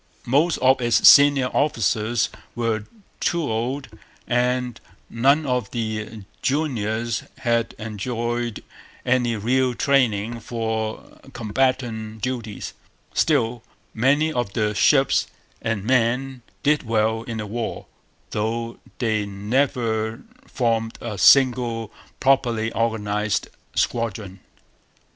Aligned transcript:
Most 0.25 0.57
of 0.63 0.81
its 0.81 1.07
senior 1.07 1.45
officers 1.49 2.29
were 2.55 2.85
too 3.19 3.43
old; 3.43 3.87
and 4.25 4.81
none 5.11 5.45
of 5.45 5.69
the 5.69 6.23
juniors 6.41 7.21
had 7.37 7.75
enjoyed 7.77 8.63
any 9.05 9.35
real 9.35 9.75
training 9.75 10.39
for 10.39 11.19
combatant 11.33 12.19
duties. 12.23 12.73
Still, 13.13 13.61
many 13.93 14.33
of 14.33 14.53
the 14.53 14.73
ships 14.73 15.27
and 15.61 15.83
men 15.83 16.41
did 16.63 16.81
well 16.81 17.21
in 17.21 17.37
the 17.37 17.45
war, 17.45 17.85
though 18.31 18.79
they 18.97 19.27
never 19.27 20.23
formed 20.47 20.97
a 20.99 21.15
single 21.19 21.93
properly 22.19 22.71
organized 22.73 23.49
squadron. 23.75 24.39